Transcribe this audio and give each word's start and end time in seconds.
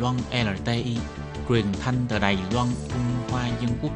Loan 0.00 0.16
LTI, 0.32 0.96
truyền 1.48 1.64
thanh 1.80 1.94
từ 2.08 2.18
Đài 2.18 2.38
Loan, 2.54 2.66
Trung 2.88 3.30
Hoa 3.30 3.48
Dân 3.60 3.70
Quốc. 3.82 3.92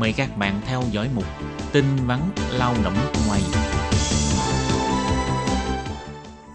Mời 0.00 0.14
các 0.16 0.38
bạn 0.38 0.60
theo 0.66 0.82
dõi 0.90 1.08
mục 1.14 1.24
tin 1.72 1.84
vắn 2.06 2.20
lao 2.52 2.74
động 2.84 2.94
ngoài. 3.26 3.40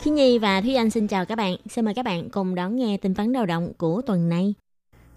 Khi 0.01 0.11
Nhi 0.11 0.39
và 0.39 0.61
Thúy 0.61 0.75
Anh 0.75 0.89
xin 0.89 1.07
chào 1.07 1.25
các 1.25 1.35
bạn. 1.35 1.55
Xin 1.69 1.85
mời 1.85 1.93
các 1.93 2.05
bạn 2.05 2.29
cùng 2.29 2.55
đón 2.55 2.75
nghe 2.75 2.97
tin 2.97 3.13
vắn 3.13 3.31
lao 3.31 3.45
động 3.45 3.73
của 3.77 4.01
tuần 4.01 4.29
này. 4.29 4.53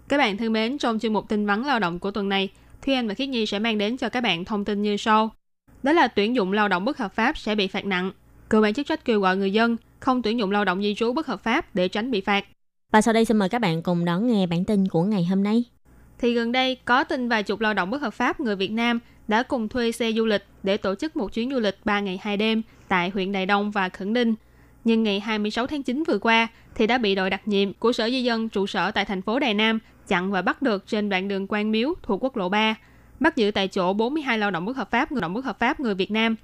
Các 0.07 0.17
bạn 0.17 0.37
thân 0.37 0.53
mến, 0.53 0.77
trong 0.77 0.99
chuyên 0.99 1.13
mục 1.13 1.29
tin 1.29 1.45
vắn 1.45 1.63
lao 1.63 1.79
động 1.79 1.99
của 1.99 2.11
tuần 2.11 2.29
này, 2.29 2.49
Thúy 2.81 2.93
Anh 2.93 3.07
và 3.07 3.13
Khiết 3.13 3.29
Nhi 3.29 3.45
sẽ 3.45 3.59
mang 3.59 3.77
đến 3.77 3.97
cho 3.97 4.09
các 4.09 4.21
bạn 4.21 4.45
thông 4.45 4.65
tin 4.65 4.81
như 4.81 4.97
sau. 4.97 5.29
Đó 5.83 5.91
là 5.91 6.07
tuyển 6.07 6.35
dụng 6.35 6.51
lao 6.51 6.67
động 6.67 6.85
bất 6.85 6.97
hợp 6.97 7.13
pháp 7.13 7.37
sẽ 7.37 7.55
bị 7.55 7.67
phạt 7.67 7.85
nặng. 7.85 8.11
Cơ 8.49 8.59
quan 8.59 8.73
chức 8.73 8.87
trách 8.87 9.05
kêu 9.05 9.19
gọi 9.19 9.37
người 9.37 9.53
dân 9.53 9.77
không 9.99 10.21
tuyển 10.21 10.39
dụng 10.39 10.51
lao 10.51 10.65
động 10.65 10.81
di 10.81 10.95
trú 10.95 11.13
bất 11.13 11.27
hợp 11.27 11.43
pháp 11.43 11.75
để 11.75 11.87
tránh 11.87 12.11
bị 12.11 12.21
phạt. 12.21 12.45
Và 12.91 13.01
sau 13.01 13.13
đây 13.13 13.25
xin 13.25 13.37
mời 13.37 13.49
các 13.49 13.59
bạn 13.59 13.81
cùng 13.81 14.05
đón 14.05 14.27
nghe 14.27 14.47
bản 14.47 14.65
tin 14.65 14.87
của 14.87 15.03
ngày 15.03 15.25
hôm 15.25 15.43
nay. 15.43 15.63
Thì 16.19 16.33
gần 16.33 16.51
đây, 16.51 16.77
có 16.85 17.03
tin 17.03 17.29
vài 17.29 17.43
chục 17.43 17.59
lao 17.59 17.73
động 17.73 17.89
bất 17.89 18.01
hợp 18.01 18.13
pháp 18.13 18.39
người 18.39 18.55
Việt 18.55 18.71
Nam 18.71 18.99
đã 19.27 19.43
cùng 19.43 19.67
thuê 19.67 19.91
xe 19.91 20.11
du 20.11 20.25
lịch 20.25 20.45
để 20.63 20.77
tổ 20.77 20.95
chức 20.95 21.15
một 21.15 21.33
chuyến 21.33 21.51
du 21.51 21.59
lịch 21.59 21.77
3 21.85 21.99
ngày 21.99 22.19
2 22.21 22.37
đêm 22.37 22.61
tại 22.87 23.09
huyện 23.09 23.31
Đài 23.31 23.45
Đông 23.45 23.71
và 23.71 23.89
Khẩn 23.89 24.13
Ninh. 24.13 24.35
Nhưng 24.83 25.03
ngày 25.03 25.19
26 25.19 25.67
tháng 25.67 25.83
9 25.83 26.03
vừa 26.03 26.17
qua 26.17 26.47
thì 26.75 26.87
đã 26.87 26.97
bị 26.97 27.15
đội 27.15 27.29
đặc 27.29 27.47
nhiệm 27.47 27.73
của 27.73 27.91
Sở 27.91 28.09
Di 28.09 28.23
dân 28.23 28.49
trụ 28.49 28.67
sở 28.67 28.91
tại 28.91 29.05
thành 29.05 29.21
phố 29.21 29.39
Đài 29.39 29.53
Nam 29.53 29.79
chặn 30.07 30.31
và 30.31 30.41
bắt 30.41 30.61
được 30.61 30.87
trên 30.87 31.09
đoạn 31.09 31.27
đường 31.27 31.47
Quan 31.49 31.71
Miếu 31.71 31.93
thuộc 32.03 32.23
quốc 32.23 32.37
lộ 32.37 32.49
3. 32.49 32.75
Bắt 33.19 33.35
giữ 33.35 33.51
tại 33.51 33.67
chỗ 33.67 33.93
42 33.93 34.37
lao 34.37 34.51
động 34.51 34.65
bất 34.65 34.77
hợp 34.77 34.91
pháp, 34.91 35.11
người 35.11 35.21
động 35.21 35.33
bất 35.33 35.45
hợp 35.45 35.59
pháp 35.59 35.79
người 35.79 35.95
Việt 35.95 36.11
Nam. 36.11 36.35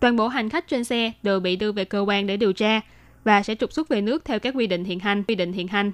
Toàn 0.00 0.16
bộ 0.16 0.28
hành 0.28 0.48
khách 0.48 0.68
trên 0.68 0.84
xe 0.84 1.12
đều 1.22 1.40
bị 1.40 1.56
đưa 1.56 1.72
về 1.72 1.84
cơ 1.84 2.00
quan 2.00 2.26
để 2.26 2.36
điều 2.36 2.52
tra 2.52 2.80
và 3.24 3.42
sẽ 3.42 3.54
trục 3.54 3.72
xuất 3.72 3.88
về 3.88 4.00
nước 4.00 4.24
theo 4.24 4.38
các 4.38 4.54
quy 4.56 4.66
định 4.66 4.84
hiện 4.84 4.98
hành. 4.98 5.24
Quy 5.28 5.34
định 5.34 5.52
hiện 5.52 5.68
hành. 5.68 5.92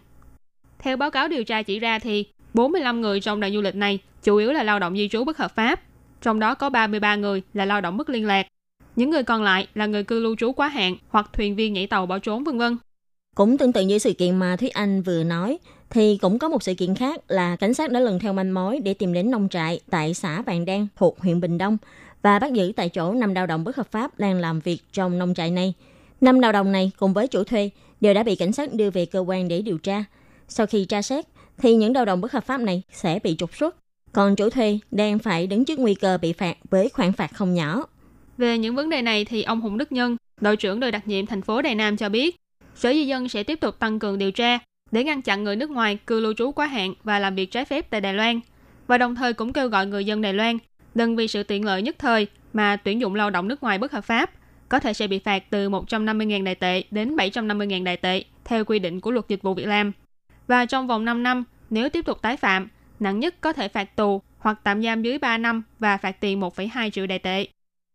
Theo 0.78 0.96
báo 0.96 1.10
cáo 1.10 1.28
điều 1.28 1.44
tra 1.44 1.62
chỉ 1.62 1.78
ra 1.78 1.98
thì 1.98 2.24
45 2.54 3.00
người 3.00 3.20
trong 3.20 3.40
đoàn 3.40 3.52
du 3.52 3.60
lịch 3.60 3.74
này 3.74 3.98
chủ 4.22 4.36
yếu 4.36 4.52
là 4.52 4.62
lao 4.62 4.78
động 4.78 4.96
di 4.96 5.08
trú 5.08 5.24
bất 5.24 5.38
hợp 5.38 5.54
pháp, 5.54 5.80
trong 6.22 6.40
đó 6.40 6.54
có 6.54 6.70
33 6.70 7.16
người 7.16 7.42
là 7.54 7.64
lao 7.64 7.80
động 7.80 7.96
mất 7.96 8.10
liên 8.10 8.26
lạc. 8.26 8.46
Những 8.96 9.10
người 9.10 9.22
còn 9.22 9.42
lại 9.42 9.66
là 9.74 9.86
người 9.86 10.04
cư 10.04 10.20
lưu 10.20 10.36
trú 10.36 10.52
quá 10.52 10.68
hạn 10.68 10.96
hoặc 11.08 11.30
thuyền 11.32 11.56
viên 11.56 11.72
nhảy 11.72 11.86
tàu 11.86 12.06
bỏ 12.06 12.18
trốn 12.18 12.44
vân 12.44 12.58
vân. 12.58 12.76
Cũng 13.36 13.58
tương 13.58 13.72
tự 13.72 13.80
như 13.80 13.98
sự 13.98 14.12
kiện 14.12 14.36
mà 14.36 14.56
Thúy 14.56 14.68
Anh 14.68 15.02
vừa 15.02 15.24
nói, 15.24 15.58
thì 15.90 16.18
cũng 16.20 16.38
có 16.38 16.48
một 16.48 16.62
sự 16.62 16.74
kiện 16.74 16.94
khác 16.94 17.20
là 17.28 17.56
cảnh 17.56 17.74
sát 17.74 17.90
đã 17.90 18.00
lần 18.00 18.18
theo 18.18 18.32
manh 18.32 18.54
mối 18.54 18.80
để 18.84 18.94
tìm 18.94 19.12
đến 19.12 19.30
nông 19.30 19.48
trại 19.48 19.80
tại 19.90 20.14
xã 20.14 20.42
Vàng 20.42 20.64
Đen 20.64 20.86
thuộc 20.96 21.20
huyện 21.20 21.40
Bình 21.40 21.58
Đông 21.58 21.78
và 22.22 22.38
bắt 22.38 22.52
giữ 22.52 22.72
tại 22.76 22.88
chỗ 22.88 23.12
năm 23.12 23.34
lao 23.34 23.46
động 23.46 23.64
bất 23.64 23.76
hợp 23.76 23.90
pháp 23.90 24.18
đang 24.18 24.34
làm 24.38 24.60
việc 24.60 24.78
trong 24.92 25.18
nông 25.18 25.34
trại 25.34 25.50
này. 25.50 25.74
Năm 26.20 26.38
lao 26.38 26.52
động 26.52 26.72
này 26.72 26.90
cùng 26.96 27.12
với 27.12 27.28
chủ 27.28 27.44
thuê 27.44 27.70
đều 28.00 28.14
đã 28.14 28.22
bị 28.22 28.36
cảnh 28.36 28.52
sát 28.52 28.74
đưa 28.74 28.90
về 28.90 29.06
cơ 29.06 29.18
quan 29.18 29.48
để 29.48 29.62
điều 29.62 29.78
tra. 29.78 30.04
Sau 30.48 30.66
khi 30.66 30.84
tra 30.84 31.02
xét, 31.02 31.24
thì 31.58 31.74
những 31.74 31.94
lao 31.94 32.04
động 32.04 32.20
bất 32.20 32.32
hợp 32.32 32.46
pháp 32.46 32.60
này 32.60 32.82
sẽ 32.92 33.18
bị 33.24 33.36
trục 33.38 33.56
xuất. 33.56 33.76
Còn 34.12 34.36
chủ 34.36 34.50
thuê 34.50 34.78
đang 34.90 35.18
phải 35.18 35.46
đứng 35.46 35.64
trước 35.64 35.78
nguy 35.78 35.94
cơ 35.94 36.18
bị 36.18 36.32
phạt 36.32 36.56
với 36.70 36.88
khoản 36.88 37.12
phạt 37.12 37.34
không 37.34 37.54
nhỏ. 37.54 37.84
Về 38.38 38.58
những 38.58 38.76
vấn 38.76 38.90
đề 38.90 39.02
này 39.02 39.24
thì 39.24 39.42
ông 39.42 39.60
Hùng 39.60 39.78
Đức 39.78 39.92
Nhân, 39.92 40.16
đội 40.40 40.56
trưởng 40.56 40.80
đội 40.80 40.92
đặc 40.92 41.08
nhiệm 41.08 41.26
thành 41.26 41.42
phố 41.42 41.62
Đài 41.62 41.74
Nam 41.74 41.96
cho 41.96 42.08
biết, 42.08 42.36
Sở 42.74 42.92
Di 42.92 43.06
dân 43.06 43.28
sẽ 43.28 43.42
tiếp 43.42 43.60
tục 43.60 43.78
tăng 43.78 43.98
cường 43.98 44.18
điều 44.18 44.30
tra 44.30 44.58
để 44.90 45.04
ngăn 45.04 45.22
chặn 45.22 45.44
người 45.44 45.56
nước 45.56 45.70
ngoài 45.70 45.98
cư 46.06 46.20
lưu 46.20 46.34
trú 46.34 46.52
quá 46.52 46.66
hạn 46.66 46.94
và 47.04 47.18
làm 47.18 47.34
việc 47.34 47.50
trái 47.50 47.64
phép 47.64 47.90
tại 47.90 48.00
Đài 48.00 48.14
Loan. 48.14 48.40
Và 48.86 48.98
đồng 48.98 49.14
thời 49.14 49.32
cũng 49.32 49.52
kêu 49.52 49.68
gọi 49.68 49.86
người 49.86 50.04
dân 50.04 50.22
Đài 50.22 50.32
Loan 50.32 50.58
đừng 50.94 51.16
vì 51.16 51.28
sự 51.28 51.42
tiện 51.42 51.64
lợi 51.64 51.82
nhất 51.82 51.96
thời 51.98 52.26
mà 52.52 52.76
tuyển 52.76 53.00
dụng 53.00 53.14
lao 53.14 53.30
động 53.30 53.48
nước 53.48 53.62
ngoài 53.62 53.78
bất 53.78 53.92
hợp 53.92 54.04
pháp, 54.04 54.30
có 54.68 54.80
thể 54.80 54.92
sẽ 54.92 55.06
bị 55.06 55.18
phạt 55.18 55.42
từ 55.50 55.68
150.000 55.68 56.44
đại 56.44 56.54
tệ 56.54 56.82
đến 56.90 57.16
750.000 57.16 57.84
đại 57.84 57.96
tệ 57.96 58.24
theo 58.44 58.64
quy 58.64 58.78
định 58.78 59.00
của 59.00 59.10
luật 59.10 59.28
dịch 59.28 59.42
vụ 59.42 59.54
việc 59.54 59.66
làm. 59.66 59.92
Và 60.46 60.66
trong 60.66 60.86
vòng 60.86 61.04
5 61.04 61.22
năm, 61.22 61.44
nếu 61.70 61.88
tiếp 61.88 62.06
tục 62.06 62.18
tái 62.22 62.36
phạm, 62.36 62.68
nặng 63.00 63.20
nhất 63.20 63.34
có 63.40 63.52
thể 63.52 63.68
phạt 63.68 63.96
tù 63.96 64.22
hoặc 64.38 64.60
tạm 64.64 64.82
giam 64.82 65.02
dưới 65.02 65.18
3 65.18 65.38
năm 65.38 65.62
và 65.78 65.96
phạt 65.96 66.20
tiền 66.20 66.40
1,2 66.40 66.90
triệu 66.90 67.06
đại 67.06 67.18
tệ. 67.18 67.46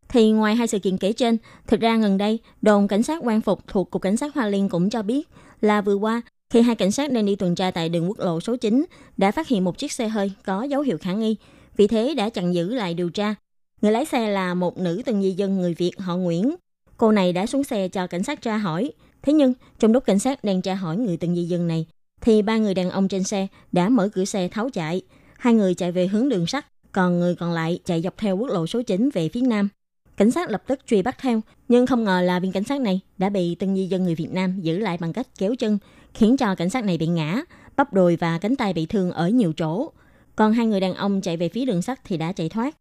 Thì 0.10 0.32
ngoài 0.32 0.56
hai 0.56 0.68
sự 0.68 0.80
kiện 0.80 0.98
kể 0.98 1.14
trên, 1.14 1.38
thực 1.68 1.80
ra 1.80 1.98
gần 1.98 2.18
đây, 2.18 2.40
đồn 2.62 2.88
cảnh 2.88 3.04
sát 3.04 3.20
quan 3.22 3.42
phục 3.42 3.68
thuộc 3.68 3.92
Cục 3.92 4.02
Cảnh 4.02 4.18
sát 4.18 4.36
Hoa 4.36 4.48
Liên 4.48 4.70
cũng 4.70 4.90
cho 4.90 5.02
biết 5.02 5.30
là 5.62 5.82
vừa 5.82 5.96
qua, 5.96 6.22
khi 6.50 6.62
hai 6.62 6.76
cảnh 6.76 6.92
sát 6.92 7.12
đang 7.12 7.26
đi 7.26 7.36
tuần 7.36 7.56
tra 7.56 7.72
tại 7.72 7.90
đường 7.90 8.10
quốc 8.10 8.20
lộ 8.20 8.40
số 8.40 8.56
9, 8.56 8.86
đã 9.18 9.32
phát 9.32 9.48
hiện 9.48 9.64
một 9.64 9.78
chiếc 9.78 9.92
xe 9.92 10.08
hơi 10.08 10.32
có 10.46 10.64
dấu 10.64 10.82
hiệu 10.82 10.98
khả 10.98 11.14
nghi, 11.14 11.36
vì 11.78 11.88
thế 11.88 12.14
đã 12.18 12.30
chặn 12.30 12.54
giữ 12.54 12.76
lại 12.76 12.94
điều 12.94 13.10
tra. 13.10 13.36
Người 13.82 13.92
lái 13.92 14.06
xe 14.06 14.30
là 14.30 14.54
một 14.54 14.78
nữ 14.78 15.02
tân 15.06 15.22
di 15.22 15.32
dân 15.32 15.58
người 15.58 15.74
Việt 15.74 15.92
họ 15.98 16.16
Nguyễn. 16.16 16.56
Cô 17.04 17.12
này 17.12 17.34
đã 17.34 17.46
xuống 17.46 17.64
xe 17.64 17.88
cho 17.88 18.08
cảnh 18.08 18.24
sát 18.24 18.42
tra 18.42 18.58
hỏi. 18.58 18.92
Thế 19.22 19.34
nhưng, 19.34 19.54
trong 19.80 19.92
lúc 19.92 20.06
cảnh 20.06 20.20
sát 20.20 20.44
đang 20.44 20.62
tra 20.62 20.76
hỏi 20.76 20.98
người 20.98 21.18
từng 21.18 21.36
di 21.36 21.44
dân 21.44 21.68
này, 21.68 21.86
thì 22.22 22.42
ba 22.42 22.58
người 22.58 22.74
đàn 22.74 22.90
ông 22.90 23.08
trên 23.08 23.24
xe 23.24 23.48
đã 23.72 23.90
mở 23.90 24.10
cửa 24.14 24.26
xe 24.26 24.48
tháo 24.48 24.70
chạy. 24.70 25.02
Hai 25.38 25.54
người 25.54 25.74
chạy 25.74 25.92
về 25.92 26.08
hướng 26.08 26.30
đường 26.30 26.48
sắt, 26.48 26.66
còn 26.92 27.20
người 27.20 27.36
còn 27.36 27.52
lại 27.52 27.80
chạy 27.86 28.02
dọc 28.02 28.18
theo 28.18 28.38
quốc 28.38 28.48
lộ 28.48 28.68
số 28.68 28.82
9 28.82 29.10
về 29.14 29.30
phía 29.30 29.42
nam. 29.42 29.70
Cảnh 30.18 30.32
sát 30.32 30.50
lập 30.50 30.64
tức 30.68 30.80
truy 30.88 31.02
bắt 31.02 31.18
theo, 31.22 31.42
nhưng 31.68 31.88
không 31.88 32.04
ngờ 32.04 32.22
là 32.22 32.40
viên 32.40 32.52
cảnh 32.52 32.64
sát 32.64 32.82
này 32.82 33.00
đã 33.18 33.30
bị 33.30 33.56
tân 33.56 33.76
di 33.76 33.88
dân 33.88 34.04
người 34.04 34.16
Việt 34.16 34.32
Nam 34.32 34.62
giữ 34.62 34.78
lại 34.78 34.98
bằng 34.98 35.14
cách 35.14 35.28
kéo 35.38 35.56
chân, 35.56 35.78
khiến 36.14 36.38
cho 36.38 36.56
cảnh 36.56 36.70
sát 36.70 36.84
này 36.84 36.98
bị 36.98 37.08
ngã, 37.08 37.42
bắp 37.76 37.94
đùi 37.94 38.16
và 38.16 38.38
cánh 38.38 38.56
tay 38.56 38.74
bị 38.74 38.86
thương 38.86 39.12
ở 39.12 39.30
nhiều 39.30 39.54
chỗ. 39.54 39.92
Còn 40.36 40.54
hai 40.54 40.66
người 40.66 40.80
đàn 40.80 40.94
ông 40.94 41.22
chạy 41.22 41.38
về 41.38 41.50
phía 41.50 41.66
đường 41.66 41.82
sắt 41.82 42.00
thì 42.04 42.18
đã 42.18 42.32
chạy 42.32 42.50
thoát. 42.50 42.76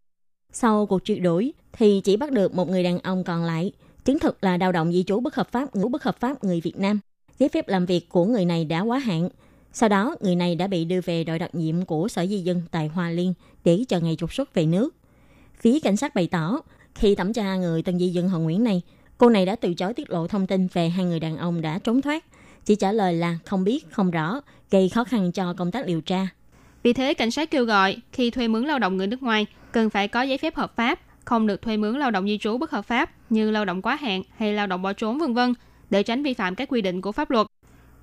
Sau 0.52 0.86
cuộc 0.86 1.04
truy 1.04 1.18
đuổi 1.18 1.52
thì 1.72 2.00
chỉ 2.04 2.16
bắt 2.16 2.32
được 2.32 2.54
một 2.54 2.68
người 2.68 2.82
đàn 2.82 2.98
ông 2.98 3.24
còn 3.24 3.44
lại, 3.44 3.72
chứng 4.04 4.18
thực 4.18 4.44
là 4.44 4.56
lao 4.56 4.72
động 4.72 4.92
di 4.92 5.02
trú 5.02 5.20
bất 5.20 5.34
hợp 5.34 5.52
pháp, 5.52 5.74
ngũ 5.74 5.88
bất 5.88 6.02
hợp 6.02 6.20
pháp 6.20 6.44
người 6.44 6.60
Việt 6.60 6.76
Nam. 6.76 7.00
Giấy 7.38 7.48
phép 7.48 7.68
làm 7.68 7.86
việc 7.86 8.08
của 8.08 8.24
người 8.24 8.44
này 8.44 8.64
đã 8.64 8.80
quá 8.80 8.98
hạn. 8.98 9.28
Sau 9.72 9.88
đó, 9.88 10.16
người 10.20 10.36
này 10.36 10.54
đã 10.54 10.66
bị 10.66 10.84
đưa 10.84 11.00
về 11.00 11.24
đội 11.24 11.38
đặc 11.38 11.54
nhiệm 11.54 11.84
của 11.84 12.08
Sở 12.08 12.26
Di 12.26 12.38
dân 12.38 12.62
tại 12.70 12.88
Hoa 12.88 13.10
Liên 13.10 13.34
để 13.64 13.84
chờ 13.88 14.00
ngày 14.00 14.16
trục 14.18 14.32
xuất 14.32 14.54
về 14.54 14.66
nước. 14.66 14.94
Phía 15.60 15.80
cảnh 15.80 15.96
sát 15.96 16.14
bày 16.14 16.26
tỏ, 16.26 16.60
khi 16.94 17.14
thẩm 17.14 17.32
tra 17.32 17.56
người 17.56 17.82
tân 17.82 17.98
di 17.98 18.08
dân 18.08 18.28
họ 18.28 18.38
Nguyễn 18.38 18.64
này, 18.64 18.82
cô 19.18 19.28
này 19.28 19.46
đã 19.46 19.56
từ 19.56 19.74
chối 19.74 19.94
tiết 19.94 20.10
lộ 20.10 20.26
thông 20.26 20.46
tin 20.46 20.69
về 20.72 20.88
hai 20.88 21.04
người 21.04 21.20
đàn 21.20 21.36
ông 21.36 21.60
đã 21.60 21.78
trốn 21.78 22.02
thoát, 22.02 22.24
chỉ 22.64 22.74
trả 22.74 22.92
lời 22.92 23.14
là 23.14 23.38
không 23.44 23.64
biết, 23.64 23.90
không 23.90 24.10
rõ, 24.10 24.40
gây 24.70 24.88
khó 24.88 25.04
khăn 25.04 25.32
cho 25.32 25.54
công 25.54 25.70
tác 25.70 25.86
điều 25.86 26.00
tra. 26.00 26.28
Vì 26.82 26.92
thế, 26.92 27.14
cảnh 27.14 27.30
sát 27.30 27.50
kêu 27.50 27.64
gọi 27.64 27.96
khi 28.12 28.30
thuê 28.30 28.48
mướn 28.48 28.64
lao 28.64 28.78
động 28.78 28.96
người 28.96 29.06
nước 29.06 29.22
ngoài 29.22 29.46
cần 29.72 29.90
phải 29.90 30.08
có 30.08 30.22
giấy 30.22 30.38
phép 30.38 30.56
hợp 30.56 30.76
pháp, 30.76 31.00
không 31.24 31.46
được 31.46 31.62
thuê 31.62 31.76
mướn 31.76 31.98
lao 31.98 32.10
động 32.10 32.26
di 32.26 32.38
trú 32.38 32.58
bất 32.58 32.70
hợp 32.70 32.82
pháp 32.82 33.10
như 33.30 33.50
lao 33.50 33.64
động 33.64 33.82
quá 33.82 33.96
hạn 33.96 34.22
hay 34.36 34.52
lao 34.52 34.66
động 34.66 34.82
bỏ 34.82 34.92
trốn 34.92 35.18
vân 35.18 35.34
vân 35.34 35.54
để 35.90 36.02
tránh 36.02 36.22
vi 36.22 36.34
phạm 36.34 36.54
các 36.54 36.68
quy 36.68 36.80
định 36.80 37.00
của 37.00 37.12
pháp 37.12 37.30
luật. 37.30 37.46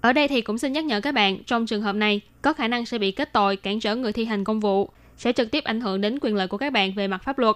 Ở 0.01 0.13
đây 0.13 0.27
thì 0.27 0.41
cũng 0.41 0.57
xin 0.57 0.73
nhắc 0.73 0.85
nhở 0.85 1.01
các 1.01 1.11
bạn, 1.11 1.43
trong 1.43 1.65
trường 1.65 1.81
hợp 1.81 1.95
này 1.95 2.21
có 2.41 2.53
khả 2.53 2.67
năng 2.67 2.85
sẽ 2.85 2.97
bị 2.97 3.11
kết 3.11 3.33
tội 3.33 3.55
cản 3.55 3.79
trở 3.79 3.95
người 3.95 4.13
thi 4.13 4.25
hành 4.25 4.43
công 4.43 4.59
vụ, 4.59 4.89
sẽ 5.17 5.33
trực 5.33 5.51
tiếp 5.51 5.63
ảnh 5.63 5.81
hưởng 5.81 6.01
đến 6.01 6.19
quyền 6.21 6.35
lợi 6.35 6.47
của 6.47 6.57
các 6.57 6.73
bạn 6.73 6.93
về 6.95 7.07
mặt 7.07 7.21
pháp 7.23 7.39
luật. 7.39 7.55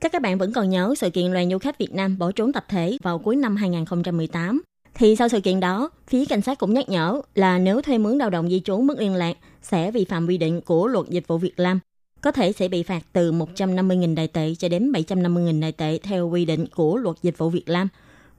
Chắc 0.00 0.12
các 0.12 0.22
bạn 0.22 0.38
vẫn 0.38 0.52
còn 0.52 0.70
nhớ 0.70 0.94
sự 0.96 1.10
kiện 1.10 1.32
đoàn 1.32 1.50
du 1.50 1.58
khách 1.58 1.78
Việt 1.78 1.92
Nam 1.92 2.18
bỏ 2.18 2.32
trốn 2.32 2.52
tập 2.52 2.64
thể 2.68 2.98
vào 3.02 3.18
cuối 3.18 3.36
năm 3.36 3.56
2018. 3.56 4.62
Thì 4.94 5.16
sau 5.16 5.28
sự 5.28 5.40
kiện 5.40 5.60
đó, 5.60 5.90
phía 6.08 6.24
cảnh 6.24 6.42
sát 6.42 6.58
cũng 6.58 6.74
nhắc 6.74 6.88
nhở 6.88 7.20
là 7.34 7.58
nếu 7.58 7.82
thuê 7.82 7.98
mướn 7.98 8.18
lao 8.18 8.30
động 8.30 8.48
di 8.48 8.60
trú 8.60 8.80
mất 8.80 8.98
liên 8.98 9.14
lạc 9.14 9.36
sẽ 9.62 9.90
vi 9.90 10.04
phạm 10.04 10.26
quy 10.26 10.38
định 10.38 10.60
của 10.60 10.86
luật 10.86 11.06
dịch 11.08 11.28
vụ 11.28 11.38
Việt 11.38 11.54
Nam 11.56 11.80
có 12.20 12.32
thể 12.32 12.52
sẽ 12.52 12.68
bị 12.68 12.82
phạt 12.82 13.02
từ 13.12 13.32
150.000 13.32 14.14
đại 14.14 14.28
tệ 14.28 14.54
cho 14.58 14.68
đến 14.68 14.92
750.000 14.92 15.60
đại 15.60 15.72
tệ 15.72 15.98
theo 16.02 16.28
quy 16.28 16.44
định 16.44 16.66
của 16.74 16.96
luật 16.96 17.16
dịch 17.22 17.38
vụ 17.38 17.50
Việt 17.50 17.68
Nam 17.68 17.88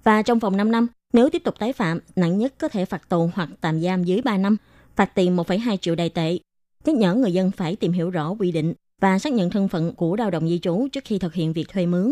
Và 0.03 0.22
trong 0.22 0.40
vòng 0.40 0.58
5 0.58 0.72
năm, 0.72 0.88
nếu 1.14 1.30
tiếp 1.30 1.44
tục 1.44 1.59
tái 1.59 1.74
phạm, 1.74 2.00
nặng 2.16 2.38
nhất 2.38 2.53
có 2.58 2.68
thể 2.68 2.86
phạt 2.86 3.09
tù 3.09 3.30
hoặc 3.36 3.50
tạm 3.62 3.81
giam 3.81 4.03
dưới 4.03 4.22
3 4.22 4.38
năm, 4.38 4.58
phạt 4.96 5.16
tiền 5.16 5.38
1,2 5.38 5.78
triệu 5.78 5.96
đại 5.96 6.09
tệ. 6.09 6.38
Nhắc 6.86 6.96
nhở 6.96 7.16
người 7.16 7.34
dân 7.34 7.52
phải 7.52 7.75
tìm 7.75 7.91
hiểu 7.91 8.09
rõ 8.09 8.30
quy 8.40 8.52
định 8.52 8.74
và 9.02 9.20
xác 9.20 9.34
nhận 9.34 9.50
thân 9.50 9.68
phận 9.68 9.96
của 9.96 10.16
lao 10.16 10.31
động 10.31 10.50
di 10.50 10.59
trú 10.59 10.88
trước 10.91 11.03
khi 11.06 11.20
thực 11.20 11.34
hiện 11.34 11.53
việc 11.53 11.70
thuê 11.70 11.86
mướn. 11.86 12.12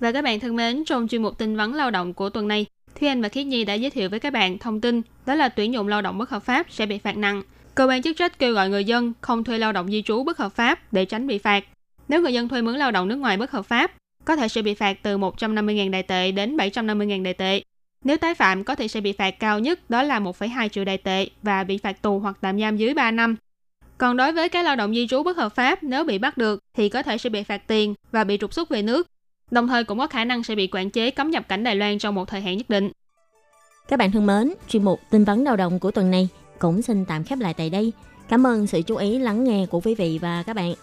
Và 0.00 0.12
các 0.12 0.24
bạn 0.24 0.40
thân 0.40 0.56
mến, 0.56 0.84
trong 0.84 1.08
chuyên 1.08 1.22
mục 1.22 1.38
tin 1.38 1.56
vắn 1.56 1.72
lao 1.72 1.90
động 1.90 2.14
của 2.14 2.30
tuần 2.30 2.48
này, 2.48 2.66
Thúy 3.00 3.08
Anh 3.08 3.22
và 3.22 3.28
Khiết 3.28 3.46
Nhi 3.46 3.64
đã 3.64 3.74
giới 3.74 3.90
thiệu 3.90 4.08
với 4.08 4.20
các 4.20 4.32
bạn 4.32 4.58
thông 4.58 4.80
tin 4.80 5.02
đó 5.26 5.34
là 5.34 5.48
tuyển 5.48 5.72
dụng 5.72 5.88
lao 5.88 6.02
động 6.02 6.18
bất 6.18 6.30
hợp 6.30 6.42
pháp 6.44 6.66
sẽ 6.70 6.86
bị 6.86 6.98
phạt 6.98 7.16
nặng. 7.16 7.42
Cơ 7.80 7.86
quan 7.86 8.02
chức 8.02 8.16
trách 8.16 8.38
kêu 8.38 8.54
gọi 8.54 8.68
người 8.68 8.84
dân 8.84 9.12
không 9.20 9.44
thuê 9.44 9.58
lao 9.58 9.72
động 9.72 9.88
di 9.88 10.02
trú 10.02 10.24
bất 10.24 10.38
hợp 10.38 10.52
pháp 10.52 10.92
để 10.92 11.04
tránh 11.04 11.26
bị 11.26 11.38
phạt. 11.38 11.64
Nếu 12.08 12.22
người 12.22 12.32
dân 12.32 12.48
thuê 12.48 12.62
mướn 12.62 12.76
lao 12.76 12.90
động 12.90 13.08
nước 13.08 13.16
ngoài 13.16 13.36
bất 13.36 13.50
hợp 13.50 13.66
pháp, 13.66 13.92
có 14.24 14.36
thể 14.36 14.48
sẽ 14.48 14.62
bị 14.62 14.74
phạt 14.74 14.96
từ 15.02 15.18
150.000 15.18 15.90
đại 15.90 16.02
tệ 16.02 16.32
đến 16.32 16.56
750.000 16.56 17.22
đại 17.22 17.34
tệ. 17.34 17.62
Nếu 18.04 18.16
tái 18.16 18.34
phạm 18.34 18.64
có 18.64 18.74
thể 18.74 18.88
sẽ 18.88 19.00
bị 19.00 19.12
phạt 19.12 19.30
cao 19.30 19.58
nhất 19.58 19.90
đó 19.90 20.02
là 20.02 20.20
1,2 20.20 20.68
triệu 20.68 20.84
đại 20.84 20.98
tệ 20.98 21.28
và 21.42 21.64
bị 21.64 21.78
phạt 21.78 22.02
tù 22.02 22.18
hoặc 22.18 22.36
tạm 22.40 22.60
giam 22.60 22.76
dưới 22.76 22.94
3 22.94 23.10
năm. 23.10 23.36
Còn 23.98 24.16
đối 24.16 24.32
với 24.32 24.48
các 24.48 24.64
lao 24.64 24.76
động 24.76 24.94
di 24.94 25.06
trú 25.06 25.22
bất 25.22 25.36
hợp 25.36 25.54
pháp 25.54 25.82
nếu 25.82 26.04
bị 26.04 26.18
bắt 26.18 26.36
được 26.36 26.60
thì 26.74 26.88
có 26.88 27.02
thể 27.02 27.18
sẽ 27.18 27.30
bị 27.30 27.42
phạt 27.42 27.66
tiền 27.66 27.94
và 28.12 28.24
bị 28.24 28.38
trục 28.40 28.54
xuất 28.54 28.68
về 28.68 28.82
nước. 28.82 29.06
Đồng 29.50 29.68
thời 29.68 29.84
cũng 29.84 29.98
có 29.98 30.06
khả 30.06 30.24
năng 30.24 30.44
sẽ 30.44 30.54
bị 30.54 30.66
quản 30.66 30.90
chế 30.90 31.10
cấm 31.10 31.30
nhập 31.30 31.48
cảnh 31.48 31.64
Đài 31.64 31.76
Loan 31.76 31.98
trong 31.98 32.14
một 32.14 32.28
thời 32.28 32.40
hạn 32.40 32.56
nhất 32.56 32.70
định. 32.70 32.90
Các 33.88 33.98
bạn 33.98 34.12
thân 34.12 34.26
mến, 34.26 34.54
chuyên 34.68 34.84
mục 34.84 35.00
tin 35.10 35.24
vấn 35.24 35.44
lao 35.44 35.56
động 35.56 35.78
của 35.78 35.90
tuần 35.90 36.10
này 36.10 36.28
cũng 36.60 36.82
xin 36.82 37.04
tạm 37.04 37.24
khép 37.24 37.38
lại 37.38 37.54
tại 37.54 37.70
đây. 37.70 37.92
Cảm 38.28 38.46
ơn 38.46 38.66
sự 38.66 38.82
chú 38.82 38.96
ý 38.96 39.18
lắng 39.18 39.44
nghe 39.44 39.66
của 39.66 39.80
quý 39.80 39.94
vị 39.94 40.18
và 40.22 40.42
các 40.42 40.56
bạn. 40.56 40.74